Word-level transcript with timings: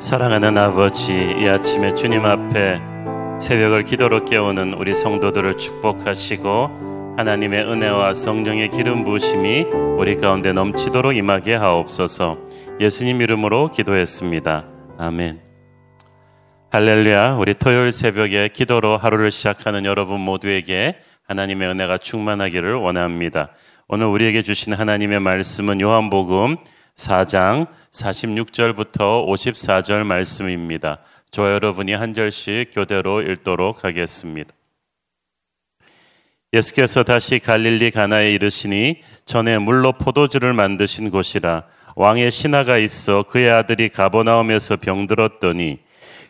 사랑하는 0.00 0.56
아버지, 0.56 1.12
이 1.12 1.46
아침에 1.46 1.94
주님 1.94 2.24
앞에 2.24 2.80
새벽을 3.38 3.84
기도로 3.84 4.24
깨우는 4.24 4.72
우리 4.72 4.94
성도들을 4.94 5.58
축복하시고 5.58 7.14
하나님의 7.18 7.64
은혜와 7.66 8.14
성령의 8.14 8.70
기름 8.70 9.04
부으심이 9.04 9.66
우리 9.98 10.16
가운데 10.16 10.54
넘치도록 10.54 11.14
임하게 11.14 11.54
하옵소서. 11.54 12.38
예수님 12.80 13.20
이름으로 13.20 13.70
기도했습니다. 13.72 14.64
아멘. 14.96 15.40
할렐루야. 16.72 17.34
우리 17.34 17.52
토요일 17.52 17.92
새벽에 17.92 18.48
기도로 18.48 18.96
하루를 18.96 19.30
시작하는 19.30 19.84
여러분 19.84 20.22
모두에게 20.22 20.96
하나님의 21.28 21.68
은혜가 21.68 21.98
충만하기를 21.98 22.74
원합니다. 22.74 23.50
오늘 23.86 24.06
우리에게 24.06 24.42
주신 24.42 24.72
하나님의 24.72 25.20
말씀은 25.20 25.82
요한복음 25.82 26.56
4장 27.00 27.66
46절부터 27.92 29.26
54절 29.26 30.04
말씀입니다. 30.04 30.98
저 31.30 31.50
여러분이 31.50 31.94
한 31.94 32.12
절씩 32.12 32.72
교대로 32.74 33.22
읽도록 33.22 33.84
하겠습니다. 33.84 34.50
예수께서 36.52 37.02
다시 37.04 37.38
갈릴리 37.38 37.92
가나에 37.92 38.32
이르시니 38.32 39.00
전에 39.24 39.58
물로 39.58 39.92
포도주를 39.92 40.52
만드신 40.52 41.10
곳이라 41.10 41.64
왕의 41.96 42.30
신하가 42.30 42.76
있어 42.78 43.22
그의 43.22 43.50
아들이 43.50 43.88
가버나움에서 43.88 44.76
병들었더니 44.76 45.78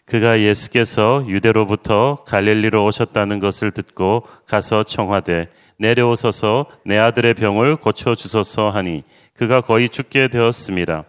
그가 0.05 0.41
예수께서 0.41 1.25
유대로부터 1.27 2.23
갈릴리로 2.25 2.85
오셨다는 2.85 3.39
것을 3.39 3.71
듣고 3.71 4.27
가서 4.47 4.83
청하되 4.83 5.49
내려오소서 5.81 6.67
내 6.85 6.99
아들의 6.99 7.35
병을 7.35 7.77
고쳐 7.77 8.15
주소서 8.15 8.71
하니 8.71 9.03
그가 9.35 9.63
거의 9.63 9.89
죽게 9.89 10.29
되었습니다. 10.29 11.05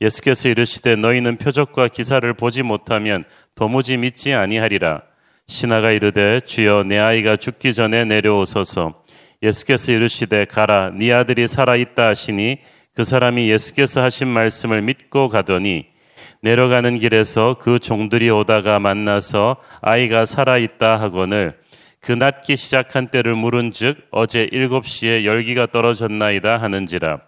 예수께서 0.00 0.48
이르시되 0.48 0.94
너희는 0.96 1.38
표적과 1.38 1.88
기사를 1.88 2.32
보지 2.32 2.62
못하면 2.62 3.24
도무지 3.56 3.96
믿지 3.96 4.32
아니하리라. 4.32 5.02
신하가 5.48 5.90
이르되 5.90 6.40
주여 6.40 6.84
내 6.84 6.98
아이가 6.98 7.36
죽기 7.36 7.74
전에 7.74 8.04
내려오소서. 8.04 9.02
예수께서 9.42 9.90
이르시되 9.90 10.44
가라 10.44 10.92
네 10.94 11.12
아들이 11.12 11.48
살아 11.48 11.74
있다 11.74 12.06
하시니 12.06 12.58
그 12.94 13.02
사람이 13.02 13.50
예수께서 13.50 14.02
하신 14.02 14.28
말씀을 14.28 14.82
믿고 14.82 15.28
가더니 15.28 15.86
내려가는 16.42 17.00
길에서 17.00 17.56
그 17.58 17.80
종들이 17.80 18.30
오다가 18.30 18.78
만나서 18.78 19.56
아이가 19.80 20.26
살아 20.26 20.58
있다 20.58 21.00
하거늘 21.00 21.61
그 22.02 22.12
낫기 22.12 22.56
시작한 22.56 23.08
때를 23.08 23.34
물은즉 23.34 24.08
어제 24.10 24.46
일곱 24.52 24.86
시에 24.86 25.24
열기가 25.24 25.66
떨어졌나이다 25.66 26.58
하는지라 26.58 27.20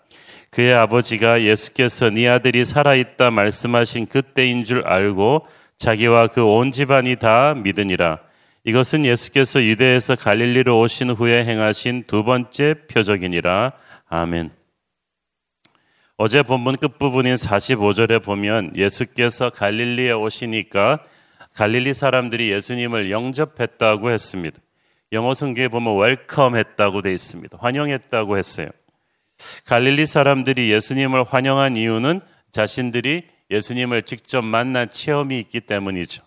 그의 0.51 0.75
아버지가 0.75 1.43
예수께서 1.43 2.11
네 2.11 2.29
아들이 2.29 2.65
살아 2.65 2.95
있다 2.95 3.31
말씀하신 3.31 4.07
그때인 4.07 4.65
줄 4.65 4.87
알고 4.87 5.47
자기와 5.79 6.29
그 6.29 6.45
온 6.45 6.71
집안이 6.71 7.17
다 7.17 7.55
믿으니라. 7.55 8.21
이것은 8.65 9.05
예수께서 9.05 9.63
유대에서 9.63 10.15
갈릴리로 10.15 10.79
오신 10.81 11.11
후에 11.11 11.45
행하신 11.45 12.05
두 12.07 12.25
번째 12.25 12.75
표적이니라. 12.89 13.73
아멘. 14.09 14.51
어제 16.17 16.43
본문 16.43 16.77
끝부분인 16.77 17.35
45절에 17.35 18.23
보면 18.25 18.73
예수께서 18.77 19.51
갈릴리에 19.51 20.13
오시니까 20.13 21.01
갈릴리 21.55 21.93
사람들이 21.93 22.53
예수님을 22.53 23.11
영접했다고 23.11 24.11
했습니다. 24.11 24.59
영어 25.15 25.33
성경에 25.33 25.69
보면 25.69 25.97
welcome 25.97 26.57
했다고 26.57 27.01
되어 27.01 27.13
있습니다. 27.13 27.57
환영했다고 27.61 28.37
했어요. 28.37 28.69
갈릴리 29.65 30.07
사람들이 30.07 30.71
예수님을 30.71 31.25
환영한 31.25 31.77
이유는 31.77 32.21
자신들이 32.51 33.29
예수님을 33.51 34.03
직접 34.03 34.43
만난 34.43 34.91
체험이 34.91 35.39
있기 35.39 35.61
때문이죠. 35.63 36.23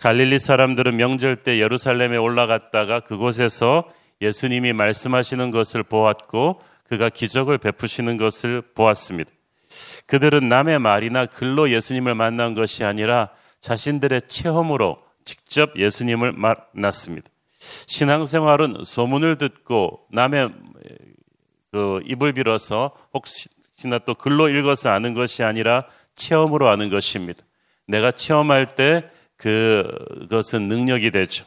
갈릴리 0.00 0.38
사람들은 0.38 0.96
명절 0.96 1.36
때 1.44 1.58
예루살렘에 1.58 2.16
올라갔다가 2.16 3.00
그곳에서 3.00 3.88
예수님이 4.20 4.72
말씀하시는 4.72 5.50
것을 5.50 5.82
보았고 5.82 6.60
그가 6.84 7.08
기적을 7.08 7.58
베푸시는 7.58 8.16
것을 8.18 8.60
보았습니다. 8.74 9.30
그들은 10.06 10.48
남의 10.48 10.78
말이나 10.78 11.26
글로 11.26 11.70
예수님을 11.70 12.14
만난 12.14 12.54
것이 12.54 12.84
아니라 12.84 13.30
자신들의 13.60 14.22
체험으로 14.28 14.98
직접 15.24 15.78
예수님을 15.78 16.32
만났습니다. 16.32 17.31
신앙생활은 17.86 18.82
소문을 18.84 19.36
듣고 19.38 20.06
남의 20.10 20.50
그 21.70 22.00
입을 22.04 22.32
빌어서 22.32 22.92
혹시나 23.14 23.98
또 24.04 24.14
글로 24.14 24.48
읽어서 24.48 24.90
아는 24.90 25.14
것이 25.14 25.42
아니라 25.42 25.86
체험으로 26.14 26.68
아는 26.68 26.90
것입니다. 26.90 27.42
내가 27.86 28.10
체험할 28.10 28.74
때 28.74 29.08
그것은 29.36 30.68
능력이 30.68 31.10
되죠. 31.10 31.44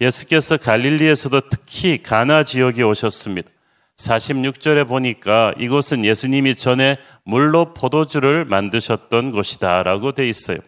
예수께서 0.00 0.56
갈릴리에서도 0.56 1.40
특히 1.48 2.02
가나 2.02 2.42
지역에 2.42 2.82
오셨습니다. 2.82 3.48
46절에 3.96 4.86
보니까 4.86 5.54
이곳은 5.58 6.04
예수님이 6.04 6.54
전에 6.54 6.98
물로 7.24 7.72
포도주를 7.72 8.44
만드셨던 8.44 9.32
곳이다라고 9.32 10.12
돼 10.12 10.28
있어요. 10.28 10.58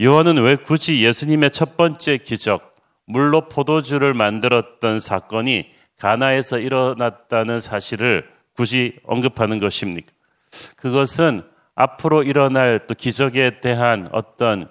요한은 0.00 0.42
왜 0.42 0.56
굳이 0.56 1.04
예수님의 1.04 1.50
첫 1.52 1.76
번째 1.76 2.18
기적, 2.18 2.73
물로 3.06 3.48
포도주를 3.48 4.14
만들었던 4.14 4.98
사건이 4.98 5.70
가나에서 5.98 6.58
일어났다는 6.58 7.60
사실을 7.60 8.28
굳이 8.54 8.98
언급하는 9.04 9.58
것입니까? 9.58 10.10
그것은 10.76 11.40
앞으로 11.74 12.22
일어날 12.22 12.80
또 12.86 12.94
기적에 12.94 13.60
대한 13.60 14.08
어떤 14.12 14.68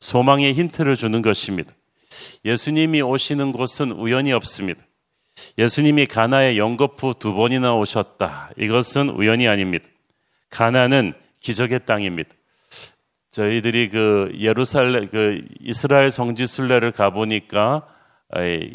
소망의 0.00 0.54
힌트를 0.54 0.96
주는 0.96 1.22
것입니다. 1.22 1.72
예수님이 2.44 3.02
오시는 3.02 3.52
곳은 3.52 3.92
우연이 3.92 4.32
없습니다. 4.32 4.82
예수님이 5.58 6.06
가나에 6.06 6.56
연거푸 6.56 7.14
두 7.18 7.34
번이나 7.34 7.74
오셨다. 7.74 8.50
이것은 8.56 9.10
우연이 9.10 9.48
아닙니다. 9.48 9.86
가나는 10.50 11.14
기적의 11.40 11.80
땅입니다. 11.86 12.30
저희들이 13.34 13.88
그 13.90 14.32
예루살렘 14.38 15.08
그 15.08 15.42
이스라엘 15.60 16.10
성지 16.10 16.46
순례를 16.46 16.92
가 16.92 17.10
보니까 17.10 17.86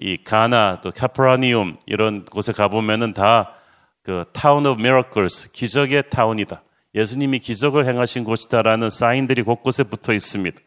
이 0.02 0.18
가나 0.24 0.82
또 0.82 0.92
Capernaum 0.92 1.78
이런 1.86 2.26
곳에 2.26 2.52
가 2.52 2.68
보면은 2.68 3.14
다 3.14 3.60
그 4.10 4.26
Town 4.34 4.66
of 4.66 4.82
Miracles 4.82 5.52
기적의 5.52 6.10
타운이다. 6.10 6.64
예수님이 6.96 7.38
기적을 7.38 7.86
행하신 7.86 8.24
곳이다라는 8.24 8.90
사인들이 8.90 9.44
곳곳에 9.44 9.84
붙어 9.84 10.14
있습니다. 10.14 10.58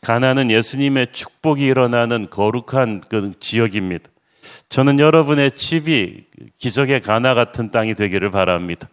가나는 0.00 0.50
예수님의 0.50 1.12
축복이 1.12 1.64
일어나는 1.64 2.28
거룩한 2.28 3.02
그 3.08 3.32
지역입니다. 3.38 4.10
저는 4.68 4.98
여러분의 4.98 5.52
집이 5.52 6.24
기적의 6.58 7.00
가나 7.00 7.34
같은 7.34 7.70
땅이 7.70 7.94
되기를 7.94 8.30
바랍니다. 8.30 8.88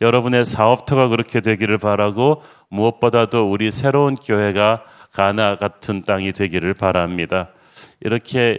여러분의 0.00 0.44
사업터가 0.44 1.08
그렇게 1.08 1.40
되기를 1.40 1.78
바라고 1.78 2.42
무엇보다도 2.68 3.50
우리 3.50 3.70
새로운 3.70 4.16
교회가 4.16 4.84
가나 5.12 5.56
같은 5.56 6.04
땅이 6.04 6.32
되기를 6.32 6.74
바랍니다. 6.74 7.50
이렇게 8.00 8.58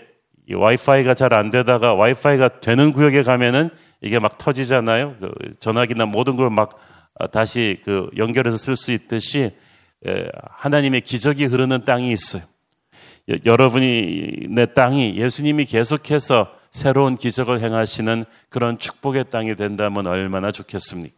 와이파이가 0.52 1.14
잘 1.14 1.34
안 1.34 1.50
되다가 1.52 1.94
와이파이가 1.94 2.60
되는 2.62 2.94
구역에 2.94 3.24
가면은 3.24 3.70
이게 4.02 4.20
막 4.20 4.38
터지잖아요. 4.38 5.16
그 5.20 5.32
전화기나 5.60 6.06
모든 6.06 6.36
걸 6.36 6.50
막 6.50 6.80
다시 7.32 7.80
그 7.84 8.10
연결해서 8.16 8.58
쓸 8.58 8.76
수 8.76 8.92
있듯이 8.92 9.52
하나님의 10.52 11.02
기적이 11.02 11.46
흐르는 11.46 11.84
땅이 11.84 12.12
있어요. 12.12 12.44
여러분이 13.46 14.48
내 14.50 14.74
땅이 14.74 15.18
예수님이 15.18 15.66
계속해서 15.66 16.54
새로운 16.72 17.18
기적을 17.18 17.62
행하시는 17.62 18.26
그런 18.50 18.78
축복의 18.78 19.26
땅이 19.32 19.56
된다면 19.56 20.08
얼마나 20.08 20.52
좋겠습니까? 20.52 21.16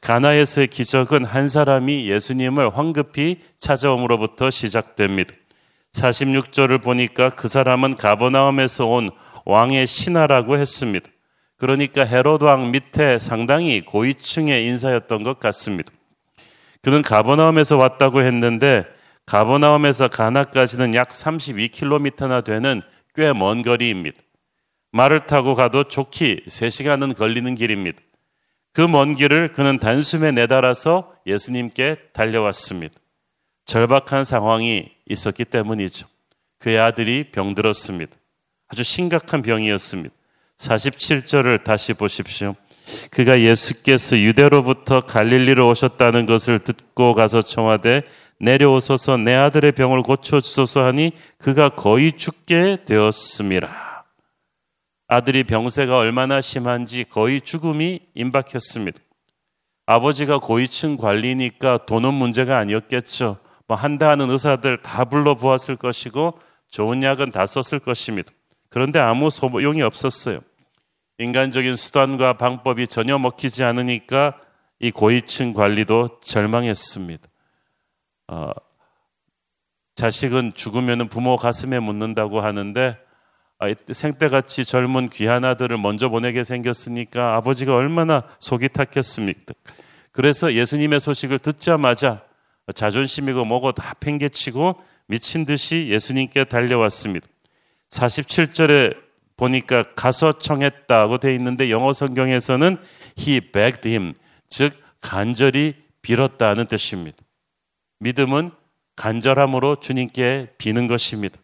가나에서의 0.00 0.68
기적은 0.68 1.24
한 1.24 1.48
사람이 1.48 2.08
예수님을 2.10 2.76
황급히 2.76 3.40
찾아옴으로부터 3.58 4.50
시작됩니다. 4.50 5.34
46절을 5.92 6.82
보니까 6.82 7.30
그 7.30 7.48
사람은 7.48 7.96
가버나움에서 7.96 8.86
온 8.86 9.10
왕의 9.44 9.86
신하라고 9.86 10.58
했습니다. 10.58 11.08
그러니까 11.58 12.04
헤로드 12.04 12.44
왕 12.44 12.70
밑에 12.72 13.18
상당히 13.18 13.82
고위층의 13.82 14.66
인사였던 14.66 15.22
것 15.22 15.38
같습니다. 15.38 15.92
그는 16.82 17.00
가버나움에서 17.02 17.76
왔다고 17.76 18.22
했는데 18.22 18.84
가버나움에서 19.26 20.08
가나까지는 20.08 20.94
약 20.94 21.10
32km나 21.10 22.44
되는 22.44 22.82
꽤 23.14 23.32
먼 23.32 23.62
거리입니다. 23.62 24.18
말을 24.92 25.26
타고 25.26 25.54
가도 25.54 25.84
좋기 25.84 26.42
3시간은 26.46 27.16
걸리는 27.16 27.54
길입니다. 27.54 28.00
그 28.72 28.82
먼 28.88 29.14
길을 29.16 29.52
그는 29.52 29.78
단숨에 29.78 30.32
내달아서 30.32 31.14
예수님께 31.26 31.96
달려왔습니다. 32.12 32.94
절박한 33.66 34.24
상황이 34.24 34.90
있었기 35.08 35.44
때문이죠. 35.44 36.06
그의 36.58 36.78
아들이 36.80 37.30
병들었습니다. 37.30 38.12
아주 38.68 38.82
심각한 38.82 39.42
병이었습니다. 39.42 40.14
47절을 40.58 41.64
다시 41.64 41.92
보십시오. 41.94 42.56
그가 43.10 43.40
예수께서 43.40 44.18
유대로부터 44.18 45.00
갈릴리로 45.00 45.68
오셨다는 45.68 46.26
것을 46.26 46.58
듣고 46.58 47.14
가서 47.14 47.42
청하되 47.42 48.02
내려오소서 48.40 49.16
내 49.16 49.34
아들의 49.34 49.72
병을 49.72 50.02
고쳐 50.02 50.40
주소서 50.40 50.84
하니 50.84 51.12
그가 51.38 51.70
거의 51.70 52.12
죽게 52.12 52.84
되었습니다. 52.84 54.04
아들이 55.06 55.44
병세가 55.44 55.96
얼마나 55.96 56.40
심한지 56.40 57.04
거의 57.04 57.40
죽음이 57.40 58.00
임박했습니다. 58.14 58.98
아버지가 59.86 60.38
고위층 60.38 60.96
관리니까 60.96 61.86
돈은 61.86 62.14
문제가 62.14 62.58
아니었겠죠. 62.58 63.38
뭐 63.66 63.76
한다 63.76 64.08
하는 64.08 64.30
의사들 64.30 64.82
다 64.82 65.04
불러 65.04 65.34
보았을 65.34 65.76
것이고 65.76 66.38
좋은 66.70 67.02
약은 67.02 67.30
다 67.32 67.46
썼을 67.46 67.80
것입니다. 67.80 68.32
그런데 68.70 68.98
아무 68.98 69.30
소용이 69.30 69.82
없었어요. 69.82 70.40
인간적인 71.18 71.76
수단과 71.76 72.38
방법이 72.38 72.88
전혀 72.88 73.18
먹히지 73.18 73.62
않으니까 73.62 74.40
이 74.80 74.90
고위층 74.90 75.52
관리도 75.52 76.20
절망했습니다. 76.20 77.28
어, 78.28 78.50
자식은 79.94 80.52
죽으면 80.54 81.08
부모 81.08 81.36
가슴에 81.36 81.78
묻는다고 81.78 82.40
하는데 82.40 82.96
아, 83.58 83.66
생때같이 83.92 84.64
젊은 84.64 85.08
귀한 85.10 85.44
아들을 85.44 85.78
먼저 85.78 86.08
보내게 86.08 86.44
생겼으니까 86.44 87.36
아버지가 87.36 87.74
얼마나 87.74 88.24
속이 88.40 88.70
탔겠습니까? 88.70 89.54
그래서 90.10 90.52
예수님의 90.52 91.00
소식을 91.00 91.38
듣자마자 91.38 92.24
자존심이고 92.74 93.44
뭐고 93.44 93.72
다 93.72 93.94
팽개치고 94.00 94.80
미친 95.06 95.44
듯이 95.44 95.88
예수님께 95.90 96.44
달려왔습니다. 96.44 97.26
47절에 97.90 98.96
보니까 99.36 99.82
가서 99.94 100.38
청했다고 100.38 101.18
되어 101.18 101.32
있는데 101.32 101.70
영어 101.70 101.92
성경에서는 101.92 102.78
he 103.18 103.40
begged 103.40 103.88
him 103.88 104.14
즉 104.48 104.72
간절히 105.00 105.74
빌었다는 106.02 106.66
뜻입니다. 106.66 107.23
믿음은 108.04 108.50
간절함으로 108.96 109.76
주님께 109.80 110.54
비는 110.58 110.88
것입니다. 110.88 111.40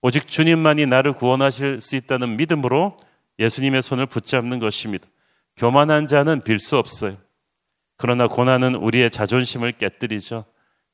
오직 0.00 0.26
주님만이 0.26 0.86
나를 0.86 1.12
구원하실 1.12 1.80
수 1.80 1.94
있다는 1.94 2.36
믿음으로 2.36 2.96
예수님의 3.38 3.82
손을 3.82 4.06
붙잡는 4.06 4.58
것입니다. 4.58 5.06
교만한 5.56 6.08
자는 6.08 6.42
빌 6.42 6.58
수 6.58 6.76
없어요. 6.76 7.16
그러나 7.96 8.26
고난은 8.26 8.74
우리의 8.74 9.10
자존심을 9.12 9.72
깨뜨리죠. 9.72 10.44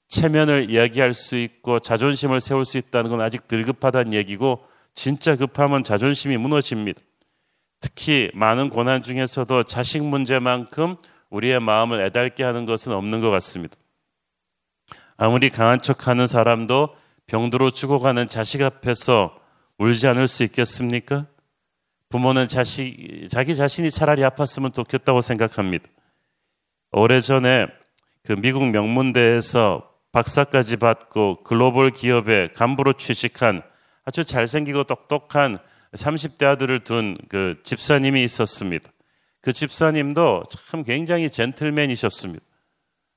체면을 0.09 0.71
이야기할 0.71 1.15
수 1.15 1.37
있고 1.37 1.79
자존심을 1.79 2.41
세울 2.41 2.67
수 2.67 2.77
있다는 2.77 3.11
건 3.11 3.23
아직 3.23 3.49
덜 3.49 3.65
급하다는 3.65 4.13
얘기고 4.13 4.63
진짜 4.93 5.37
급하면 5.37 5.85
자존심이 5.85 6.37
무너집니다. 6.37 7.01
특히 7.81 8.31
많은 8.35 8.69
고난 8.69 9.03
중에서도 9.03 9.63
자식 9.63 10.05
문제만큼 10.05 10.97
우리의 11.31 11.61
마음을 11.61 12.05
애달게 12.05 12.45
하는 12.45 12.67
것은 12.67 12.93
없는 12.93 13.23
것 13.23 13.31
같습니다. 13.31 13.77
아무리 15.19 15.51
강한 15.51 15.83
척 15.83 16.07
하는 16.07 16.29
사람도 16.29 16.95
병들어 17.27 17.73
죽어가는 17.73 18.29
자식 18.29 18.63
앞에서 18.63 19.37
울지 19.77 20.07
않을 20.07 20.29
수 20.29 20.45
있겠습니까? 20.45 21.27
부모는 22.09 22.47
자식, 22.47 23.27
자기 23.29 23.57
자신이 23.57 23.91
차라리 23.91 24.23
아팠으면 24.23 24.73
좋겠다고 24.73 25.21
생각합니다. 25.21 25.87
오래전에 26.93 27.67
그 28.25 28.33
미국 28.33 28.65
명문대에서 28.71 29.93
박사까지 30.13 30.77
받고 30.77 31.43
글로벌 31.43 31.91
기업의 31.91 32.53
간부로 32.53 32.93
취직한 32.93 33.61
아주 34.05 34.25
잘생기고 34.25 34.85
똑똑한 34.85 35.59
30대 35.95 36.45
아들을 36.45 36.85
둔 36.85 37.17
그 37.29 37.61
집사님이 37.65 38.23
있었습니다. 38.23 38.91
그 39.41 39.53
집사님도 39.53 40.45
참 40.49 40.85
굉장히 40.85 41.29
젠틀맨이셨습니다. 41.29 42.45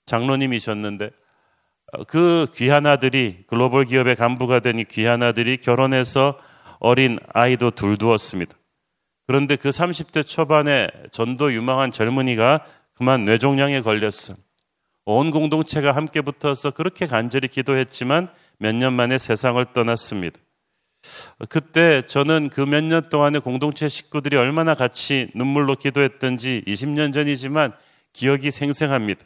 장로님이셨는데 0.05 1.05
어, 1.05 1.20
그 2.07 2.47
귀한 2.55 2.85
아들이 2.85 3.43
글로벌 3.47 3.85
기업의 3.85 4.15
간부가 4.15 4.59
된 4.59 4.79
이 4.79 4.85
귀한 4.85 5.23
아들이 5.23 5.57
결혼해서 5.57 6.39
어린 6.79 7.19
아이도 7.33 7.71
둘 7.71 7.97
두었습니다. 7.97 8.55
그런데 9.27 9.55
그 9.55 9.69
30대 9.69 10.25
초반에 10.25 10.87
전도 11.11 11.53
유망한 11.53 11.91
젊은이가 11.91 12.65
그만 12.93 13.25
뇌종양에 13.25 13.81
걸렸어. 13.81 14.35
온 15.05 15.31
공동체가 15.31 15.93
함께 15.95 16.21
붙어서 16.21 16.71
그렇게 16.71 17.07
간절히 17.07 17.47
기도했지만 17.47 18.29
몇 18.57 18.75
년 18.75 18.93
만에 18.93 19.17
세상을 19.17 19.63
떠났습니다. 19.73 20.39
그때 21.49 22.03
저는 22.05 22.49
그 22.49 22.61
몇 22.61 22.83
년 22.83 23.09
동안에 23.09 23.39
공동체 23.39 23.89
식구들이 23.89 24.37
얼마나 24.37 24.75
같이 24.75 25.29
눈물로 25.33 25.75
기도했던지 25.75 26.63
20년 26.67 27.13
전이지만 27.13 27.73
기억이 28.13 28.51
생생합니다. 28.51 29.25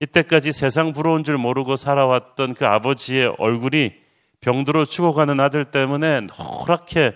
이때까지 0.00 0.52
세상 0.52 0.92
부러운 0.92 1.24
줄 1.24 1.38
모르고 1.38 1.76
살아왔던 1.76 2.54
그 2.54 2.66
아버지의 2.66 3.34
얼굴이 3.38 3.92
병들어 4.40 4.84
죽어가는 4.84 5.40
아들 5.40 5.64
때문에 5.64 6.22
노랗게 6.38 7.14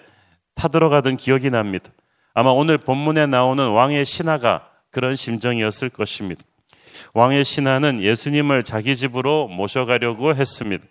타들어가던 0.54 1.16
기억이 1.16 1.50
납니다. 1.50 1.90
아마 2.34 2.50
오늘 2.50 2.78
본문에 2.78 3.26
나오는 3.26 3.70
왕의 3.70 4.04
신하가 4.04 4.68
그런 4.90 5.14
심정이었을 5.14 5.90
것입니다. 5.90 6.42
왕의 7.14 7.44
신하는 7.44 8.02
예수님을 8.02 8.62
자기 8.62 8.96
집으로 8.96 9.48
모셔가려고 9.48 10.34
했습니다. 10.34 10.84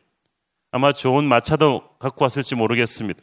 아마 0.71 0.91
좋은 0.91 1.25
마차도 1.25 1.81
갖고 1.97 2.23
왔을지 2.25 2.55
모르겠습니다. 2.55 3.19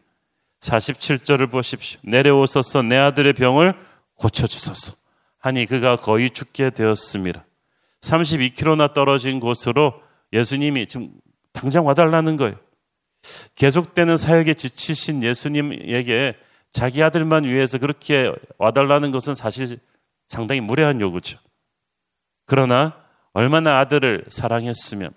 47절을 0.61 1.51
보십시오. 1.51 2.01
내려오소서 2.03 2.83
내 2.83 2.97
아들의 2.97 3.35
병을 3.35 3.75
고쳐주소서. 4.17 4.95
하니 5.39 5.67
그가 5.67 5.97
거의 5.97 6.31
죽게 6.31 6.71
되었습니다. 6.71 7.46
32km나 8.11 8.95
떨어진 8.95 9.41
곳으로 9.41 10.01
예수님이 10.33 10.87
지금 10.87 11.11
당장 11.53 11.87
와달라는 11.87 12.37
거예요. 12.37 12.57
계속되는 13.55 14.17
사역에 14.17 14.55
지치신 14.55 15.23
예수님에게 15.23 16.37
자기 16.73 17.03
아들만 17.03 17.45
위해서 17.45 17.79
그렇게 17.79 18.31
와달라는 18.59 19.11
것은 19.11 19.35
사실 19.35 19.79
상당히 20.29 20.61
무례한 20.61 21.01
요구죠. 21.01 21.39
그러나 22.45 22.97
얼마나 23.33 23.79
아들을 23.79 24.25
사랑했으면, 24.29 25.11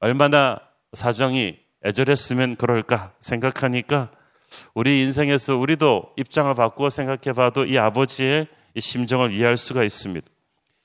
얼마나 0.00 0.60
사정이 0.92 1.58
애절했으면 1.84 2.56
그럴까 2.56 3.12
생각하니까 3.20 4.10
우리 4.74 5.00
인생에서 5.02 5.56
우리도 5.56 6.12
입장을 6.16 6.52
바꾸어 6.54 6.90
생각해 6.90 7.34
봐도 7.34 7.64
이 7.64 7.78
아버지의 7.78 8.46
이 8.74 8.80
심정을 8.80 9.32
이해할 9.32 9.56
수가 9.56 9.82
있습니다. 9.84 10.26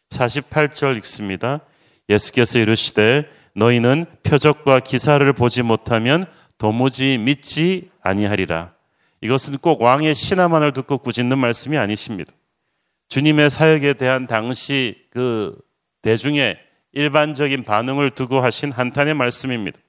48절 0.09 0.97
읽습니다. 0.97 1.61
예수께서 2.09 2.59
이르시되 2.59 3.29
너희는 3.55 4.05
표적과 4.23 4.79
기사를 4.79 5.31
보지 5.33 5.63
못하면 5.63 6.23
도무지 6.57 7.17
믿지 7.17 7.89
아니하리라. 8.01 8.73
이것은 9.21 9.57
꼭 9.57 9.81
왕의 9.81 10.15
신하만을 10.15 10.73
듣고 10.73 10.99
꾸짖는 10.99 11.37
말씀이 11.37 11.77
아니십니다. 11.77 12.31
주님의 13.09 13.49
사역에 13.49 13.93
대한 13.93 14.27
당시 14.27 14.95
그 15.09 15.57
대중의 16.01 16.57
일반적인 16.93 17.63
반응을 17.63 18.11
두고 18.11 18.41
하신 18.41 18.71
한탄의 18.71 19.13
말씀입니다. 19.13 19.79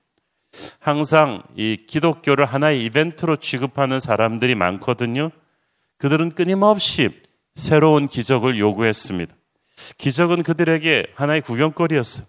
항상 0.79 1.43
이 1.57 1.77
기독교를 1.87 2.45
하나의 2.47 2.85
이벤트로 2.85 3.37
취급하는 3.37 4.01
사람들이 4.01 4.55
많거든요. 4.55 5.31
그들은 5.99 6.33
끊임없이 6.35 7.11
새로운 7.55 8.09
기적을 8.09 8.59
요구했습니다. 8.59 9.35
기적은 9.99 10.43
그들에게 10.43 11.07
하나의 11.15 11.41
구경거리였어요. 11.43 12.27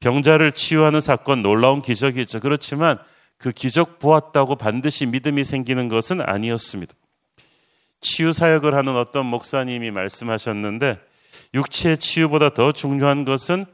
병자를 0.00 0.52
치유하는 0.52 1.00
사건 1.00 1.42
놀라운 1.42 1.82
기적이죠. 1.82 2.40
그렇지만 2.40 2.98
그 3.36 3.52
기적 3.52 3.98
보았다고 3.98 4.56
반드시 4.56 5.06
믿음이 5.06 5.44
생기는 5.44 5.88
것은 5.88 6.20
아니었습니다. 6.20 6.94
치유 8.00 8.32
사역을 8.32 8.74
하는 8.74 8.96
어떤 8.96 9.26
목사님이 9.26 9.90
말씀하셨는데 9.90 10.98
육체의 11.54 11.98
치유보다 11.98 12.50
더 12.50 12.72
중요한 12.72 13.24
것은 13.24 13.66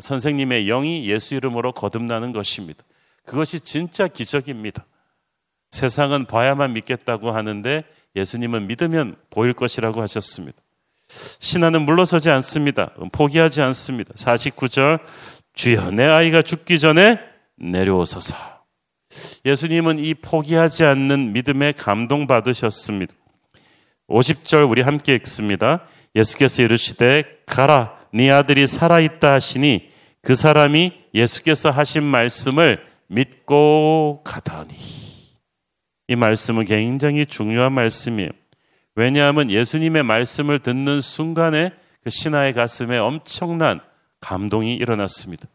선생님의 0.00 0.66
영이 0.66 1.08
예수 1.08 1.34
이름으로 1.34 1.72
거듭나는 1.72 2.32
것입니다. 2.32 2.82
그것이 3.24 3.60
진짜 3.60 4.08
기적입니다. 4.08 4.84
세상은 5.70 6.26
봐야만 6.26 6.72
믿겠다고 6.74 7.32
하는데 7.32 7.84
예수님은 8.16 8.66
믿으면 8.66 9.16
보일 9.30 9.52
것이라고 9.54 10.02
하셨습니다. 10.02 10.58
신하는 11.38 11.82
물러서지 11.82 12.30
않습니다. 12.30 12.92
포기하지 13.12 13.62
않습니다. 13.62 14.14
49절 14.14 15.00
주여 15.54 15.90
내 15.90 16.04
아이가 16.04 16.42
죽기 16.42 16.78
전에 16.78 17.18
내려오소서. 17.56 18.34
예수님은 19.44 19.98
이 19.98 20.14
포기하지 20.14 20.84
않는 20.84 21.32
믿음에 21.32 21.72
감동받으셨습니다. 21.72 23.14
50절 24.08 24.68
우리 24.68 24.82
함께 24.82 25.14
읽습니다. 25.16 25.86
예수께서 26.14 26.62
이르시되 26.62 27.24
가라 27.46 27.98
네 28.12 28.30
아들이 28.30 28.66
살아 28.66 29.00
있다 29.00 29.32
하시니 29.32 29.90
그 30.22 30.34
사람이 30.34 30.92
예수께서 31.14 31.70
하신 31.70 32.02
말씀을 32.02 32.84
믿고 33.08 34.22
가더니 34.24 34.74
이 36.08 36.16
말씀은 36.16 36.64
굉장히 36.64 37.26
중요한 37.26 37.72
말씀이에요. 37.72 38.30
왜냐하면 38.94 39.50
예수님의 39.50 40.02
말씀을 40.02 40.58
듣는 40.58 41.00
순간에 41.00 41.72
그 42.02 42.10
신하의 42.10 42.52
가슴에 42.52 42.98
엄청난 42.98 43.80
감동이 44.20 44.74
일어났습니다. 44.74 45.46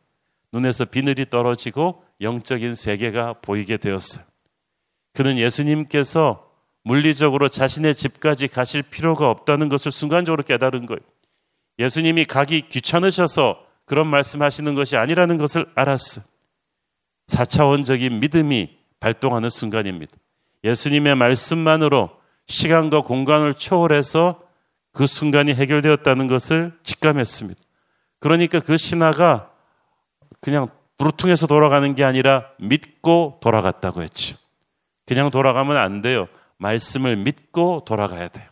눈에서 0.51 0.85
비늘이 0.85 1.29
떨어지고 1.29 2.03
영적인 2.21 2.73
세계가 2.73 3.33
보이게 3.41 3.77
되었어요. 3.77 4.25
그는 5.13 5.37
예수님께서 5.37 6.47
물리적으로 6.83 7.49
자신의 7.49 7.95
집까지 7.95 8.47
가실 8.47 8.81
필요가 8.81 9.29
없다는 9.29 9.67
것을 9.67 9.91
순간적으로 9.91 10.43
깨달은 10.43 10.85
거예요. 10.85 10.99
예수님이 11.79 12.25
가기 12.25 12.69
귀찮으셔서 12.69 13.63
그런 13.85 14.07
말씀하시는 14.07 14.73
것이 14.73 14.97
아니라는 14.97 15.37
것을 15.37 15.65
알았어요. 15.75 16.25
4차원적인 17.27 18.19
믿음이 18.19 18.77
발동하는 18.99 19.49
순간입니다. 19.49 20.13
예수님의 20.63 21.15
말씀만으로 21.15 22.16
시간과 22.47 23.01
공간을 23.01 23.53
초월해서 23.53 24.41
그 24.93 25.05
순간이 25.05 25.53
해결되었다는 25.53 26.27
것을 26.27 26.73
직감했습니다. 26.83 27.59
그러니까 28.19 28.59
그 28.59 28.77
신하가 28.77 29.51
그냥 30.41 30.69
부르퉁해서 30.97 31.45
돌아가는 31.47 31.93
게 31.93 32.03
아니라 32.03 32.49
믿고 32.59 33.39
돌아갔다고 33.41 34.01
했죠. 34.01 34.37
그냥 35.05 35.29
돌아가면 35.29 35.77
안 35.77 36.01
돼요. 36.01 36.27
말씀을 36.57 37.15
믿고 37.17 37.83
돌아가야 37.85 38.27
돼요. 38.27 38.47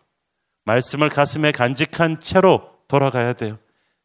말씀을 0.66 1.10
가슴에 1.10 1.52
간직한 1.52 2.20
채로 2.20 2.70
돌아가야 2.88 3.34
돼요. 3.34 3.58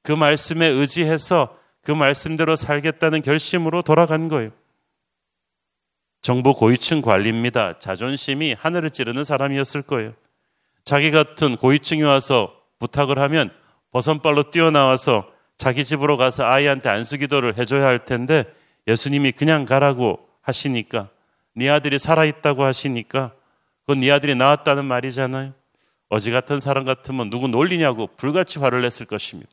그 0.03 0.13
말씀에 0.13 0.67
의지해서 0.67 1.57
그 1.83 1.93
말씀대로 1.93 2.57
살겠다는 2.57 3.23
결심으로 3.23 3.83
돌아간 3.83 4.29
거예요. 4.29 4.51
정부 6.23 6.53
고위층 6.53 7.01
관리입니다. 7.01 7.79
자존심이 7.79 8.55
하늘을 8.59 8.91
찌르는 8.91 9.25
사람이었을 9.25 9.83
거예요. 9.83 10.13
자기 10.85 11.11
같은 11.11 11.57
고위층이 11.57 12.03
와서 12.03 12.55
부탁을 12.79 13.19
하면 13.19 13.51
버선발로 13.93 14.51
뛰어나와서 14.51 15.31
자기 15.57 15.85
집으로 15.85 16.17
가서 16.17 16.45
아이한테 16.45 16.89
안수기도를 16.89 17.59
해줘야 17.59 17.87
할 17.87 18.05
텐데 18.05 18.45
예수님이 18.87 19.33
그냥 19.33 19.65
가라고 19.65 20.19
하시니까 20.43 21.09
네 21.55 21.69
아들이 21.69 21.99
살아있다고 21.99 22.65
하시니까 22.65 23.33
그건 23.81 24.01
네 24.01 24.11
아들이 24.11 24.35
나왔다는 24.35 24.85
말이잖아요. 24.85 25.53
어지 26.09 26.31
같은 26.31 26.61
사람 26.61 26.85
같으면 26.85 27.31
누구 27.31 27.49
놀리냐고 27.49 28.09
불같이 28.17 28.59
화를 28.59 28.83
냈을 28.83 29.07
것입니다. 29.07 29.51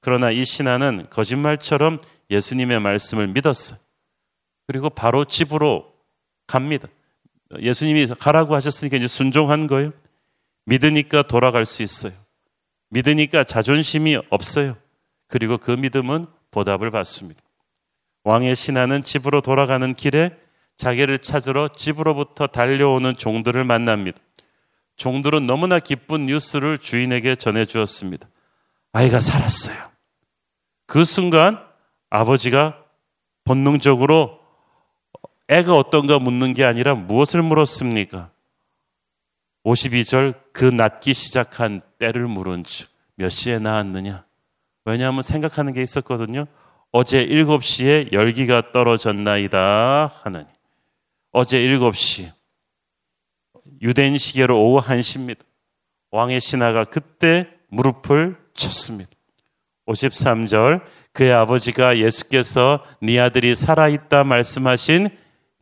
그러나 0.00 0.30
이 0.30 0.44
신하는 0.44 1.06
거짓말처럼 1.10 1.98
예수님의 2.30 2.80
말씀을 2.80 3.28
믿었어요. 3.28 3.78
그리고 4.70 4.88
바로 4.88 5.24
집으로 5.24 5.92
갑니다. 6.46 6.86
예수님이 7.58 8.06
가라고 8.06 8.54
하셨으니까 8.54 8.98
이제 8.98 9.08
순종한 9.08 9.66
거예요. 9.66 9.90
믿으니까 10.66 11.22
돌아갈 11.22 11.66
수 11.66 11.82
있어요. 11.82 12.12
믿으니까 12.90 13.42
자존심이 13.42 14.16
없어요. 14.30 14.76
그리고 15.26 15.58
그 15.58 15.72
믿음은 15.72 16.26
보답을 16.52 16.92
받습니다. 16.92 17.40
왕의 18.22 18.54
신하는 18.54 19.02
집으로 19.02 19.40
돌아가는 19.40 19.92
길에 19.92 20.38
자기를 20.76 21.18
찾으러 21.18 21.66
집으로부터 21.66 22.46
달려오는 22.46 23.16
종들을 23.16 23.64
만납니다. 23.64 24.20
종들은 24.94 25.48
너무나 25.48 25.80
기쁜 25.80 26.26
뉴스를 26.26 26.78
주인에게 26.78 27.34
전해 27.34 27.64
주었습니다. 27.64 28.28
아이가 28.92 29.18
살았어요. 29.18 29.90
그 30.86 31.04
순간 31.04 31.58
아버지가 32.08 32.84
본능적으로 33.42 34.39
애가 35.50 35.76
어떤가 35.76 36.20
묻는 36.20 36.54
게 36.54 36.64
아니라 36.64 36.94
무엇을 36.94 37.42
물었습니까? 37.42 38.30
52절 39.64 40.34
그 40.52 40.64
낳기 40.64 41.12
시작한 41.12 41.82
때를 41.98 42.28
물은 42.28 42.62
즉몇 42.62 43.30
시에 43.30 43.58
낳았느냐? 43.58 44.24
왜냐하면 44.84 45.22
생각하는 45.22 45.72
게 45.72 45.82
있었거든요. 45.82 46.46
어제 46.92 47.26
7시에 47.26 48.12
열기가 48.12 48.70
떨어졌나이다 48.70 50.06
하느니. 50.22 50.46
어제 51.32 51.58
7시. 51.58 52.30
유대인 53.82 54.18
시계로 54.18 54.56
오후 54.62 54.80
1시입니다. 54.86 55.40
왕의 56.12 56.40
신하가 56.40 56.84
그때 56.84 57.48
무릎을 57.70 58.36
쳤습니다. 58.54 59.10
53절 59.86 60.82
그의 61.12 61.32
아버지가 61.32 61.98
예수께서 61.98 62.84
네 63.02 63.18
아들이 63.18 63.56
살아있다 63.56 64.22
말씀하신 64.22 65.08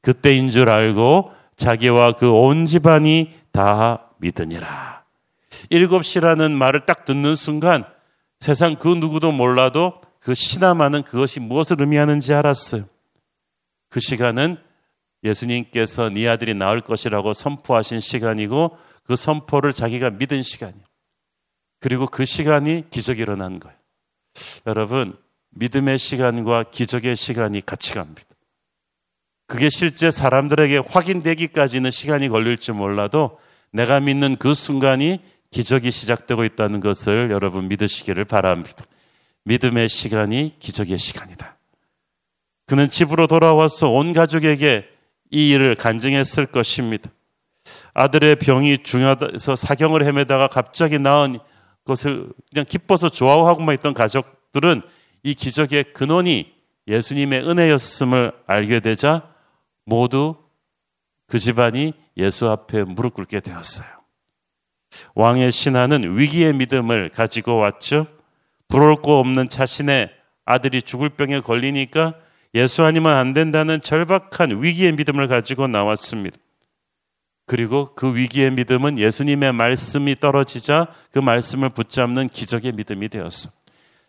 그때인 0.03 0.51
줄 0.51 0.69
알고 0.71 1.33
자기와 1.57 2.13
그 2.13 2.31
온 2.31 2.65
집안이 2.65 3.33
다 3.53 4.11
믿으니라. 4.19 5.05
7시라는 5.71 6.53
말을 6.53 6.87
딱 6.87 7.05
듣는 7.05 7.35
순간 7.35 7.85
세상 8.39 8.77
그 8.77 8.89
누구도 8.89 9.33
몰라도 9.33 10.01
그 10.21 10.35
신하만은 10.35 11.03
그것이 11.03 11.41
무엇을 11.41 11.77
의미하는지 11.81 12.33
알았어요. 12.35 12.85
그 13.89 14.01
시간은 14.01 14.59
예수님께서 15.25 16.11
네 16.11 16.29
아들이 16.29 16.55
나을 16.55 16.81
것이라고 16.81 17.33
선포하신 17.33 18.01
시간이고 18.01 18.77
그 19.03 19.17
선포를 19.17 19.73
자기가 19.73 20.11
믿은 20.11 20.43
시간이에요. 20.43 20.85
그리고 21.81 22.07
그 22.07 22.25
시간이 22.25 22.91
기적이 22.91 23.23
일어난 23.23 23.59
거예요. 23.59 23.77
여러분, 24.67 25.17
믿음의 25.51 25.99
시간과 25.99 26.65
기적의 26.71 27.17
시간이 27.17 27.65
같이 27.65 27.95
갑니다. 27.95 28.23
그게 29.49 29.71
실제 29.71 30.11
사람들에게 30.11 30.83
확인되기까지는 30.87 31.91
시간이 31.91 32.29
걸릴지 32.29 32.73
몰라도 32.73 33.41
내가 33.73 33.99
믿는 33.99 34.37
그 34.37 34.53
순간이 34.53 35.21
기적이 35.51 35.91
시작되고 35.91 36.45
있다는 36.45 36.81
것을 36.81 37.31
여러분 37.31 37.67
믿으시기를 37.67 38.27
바랍니다. 38.27 38.85
믿음의 39.45 39.89
시간이 39.89 40.57
기적의 40.59 40.99
시간이다. 40.99 41.57
그는 42.67 42.91
집으로 42.91 43.27
돌아와서 43.27 43.89
온 43.89 44.13
가족에게 44.13 44.87
이 45.31 45.49
일을 45.49 45.75
간증했을 45.77 46.45
것입니다. 46.45 47.11
아들의 47.95 48.37
병이 48.37 48.83
중요해서 48.83 49.57
사경을 49.57 50.05
헤매다가 50.05 50.49
갑자기 50.49 50.99
나은 50.99 51.39
것을 51.87 52.29
그냥 52.53 52.67
기뻐서 52.69 53.09
좋아하고만 53.09 53.75
있던 53.77 53.95
가족들은 53.95 54.83
이 55.23 55.33
기적의 55.33 55.95
근원이 55.95 56.53
예수님의 56.87 57.49
은혜였음을 57.49 58.33
알게 58.47 58.81
되자 58.81 59.38
모두 59.89 60.37
그 61.27 61.39
집안이 61.39 61.95
예수 62.19 62.49
앞에 62.49 62.85
무릎 62.85 63.15
꿇게 63.15 63.41
되었어요. 63.41 63.89
왕의 65.15 65.51
신하는 65.51 66.19
위기의 66.19 66.53
믿음을 66.53 67.09
가지고 67.09 67.57
왔죠. 67.57 68.07
부러울 68.69 68.97
거 68.97 69.19
없는 69.19 69.49
자신의 69.49 70.11
아들이 70.45 70.83
죽을 70.83 71.09
병에 71.09 71.41
걸리니까 71.41 72.15
예수 72.55 72.85
아니면 72.85 73.15
안 73.15 73.33
된다는 73.33 73.81
절박한 73.81 74.63
위기의 74.63 74.93
믿음을 74.93 75.27
가지고 75.27 75.67
나왔습니다. 75.69 76.37
그리고 77.47 77.95
그 77.95 78.15
위기의 78.15 78.51
믿음은 78.51 78.99
예수님의 78.99 79.55
말씀이 79.55 80.21
떨어지자 80.21 80.89
그 81.13 81.19
말씀을 81.19 81.71
붙잡는 81.71 82.29
기적의 82.29 82.73
믿음이 82.73 83.09
되었어. 83.09 83.51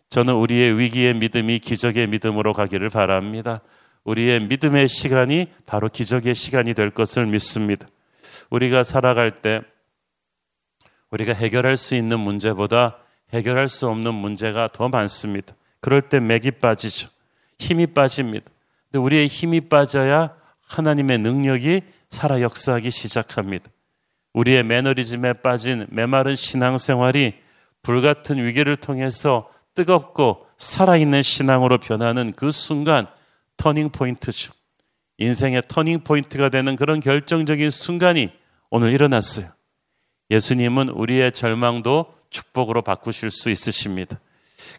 저는 0.10 0.34
우리의 0.34 0.78
위기의 0.78 1.14
믿음이 1.14 1.60
기적의 1.60 2.08
믿음으로 2.08 2.52
가기를 2.52 2.90
바랍니다. 2.90 3.62
우리의 4.04 4.42
믿음의 4.42 4.88
시간이 4.88 5.48
바로 5.66 5.90
기적의 5.90 6.36
시간이 6.36 6.74
될 6.74 6.90
것을 6.90 7.26
믿습니다. 7.26 7.88
우리가 8.50 8.84
살아갈 8.84 9.42
때 9.42 9.62
우리가 11.12 11.34
해결할 11.34 11.78
수 11.78 11.96
있는 11.96 12.20
문제보다 12.20 12.98
해결할 13.34 13.68
수 13.68 13.88
없는 13.88 14.14
문제가 14.14 14.68
더 14.68 14.90
많습니다. 14.90 15.56
그럴 15.82 16.02
때 16.02 16.20
맥이 16.20 16.52
빠지죠. 16.52 17.10
힘이 17.58 17.88
빠집니다. 17.88 18.46
근데 18.86 19.00
우리의 19.00 19.28
힘이 19.28 19.62
빠져야 19.62 20.36
하나님의 20.68 21.20
능력이 21.20 21.82
살아 22.10 22.42
역사하기 22.42 22.90
시작합니다. 22.92 23.70
우리의 24.34 24.64
매너리즘에 24.64 25.34
빠진 25.34 25.86
메마른 25.90 26.36
신앙생활이 26.36 27.36
불같은 27.82 28.44
위기를 28.44 28.76
통해서 28.76 29.50
뜨겁고 29.76 30.46
살아있는 30.58 31.22
신앙으로 31.22 31.78
변하는 31.78 32.34
그 32.36 32.52
순간 32.52 33.08
터닝 33.60 33.90
포인트죠. 33.90 34.54
인생의 35.20 35.64
터닝 35.68 36.00
포인트가 36.00 36.50
되는 36.50 36.76
그런 36.76 37.02
결정적인 37.02 37.70
순간이 37.70 38.32
오늘 38.72 38.94
일어났어요. 38.94 39.48
예수님은 40.32 40.90
우리의 40.90 41.34
절망도 41.34 42.16
축복으로 42.30 42.82
바꾸실 42.82 43.30
수 43.30 43.50
있으십니다. 43.50 44.20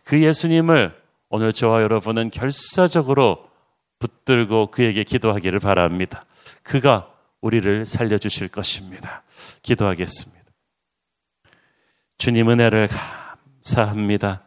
그 0.02 0.22
예수님을 0.22 0.98
오늘 1.28 1.52
저와 1.52 1.82
여러분은 1.82 2.30
결사적으로 2.30 3.50
붙들고 3.98 4.68
그에게 4.68 5.04
기도하기를 5.04 5.58
바랍니다. 5.58 6.24
그가 6.62 7.12
우리를 7.42 7.84
살려주실 7.84 8.48
것입니다. 8.48 9.22
기도하겠습니다. 9.62 10.40
주님 12.16 12.50
은혜를 12.50 12.88
감사합니다. 13.62 14.42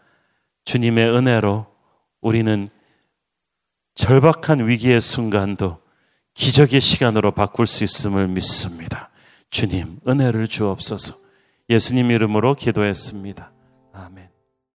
주님의 0.66 1.10
은혜로 1.10 1.68
우리는 2.22 2.68
절박한 3.96 4.68
위기의 4.68 5.00
순간도 5.00 5.80
기적의 6.34 6.82
시간으로 6.82 7.32
바꿀 7.32 7.68
수 7.68 7.84
있음을 7.84 8.28
믿습니다. 8.28 9.10
주님, 9.50 10.00
은혜를 10.08 10.48
주옵소서. 10.48 11.16
예수님 11.70 12.12
이름으로 12.12 12.56
기도했습니다. 12.56 13.53